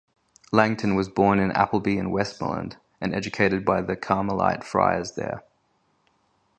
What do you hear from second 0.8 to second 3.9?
was born in Appleby-in-Westmorland, and educated by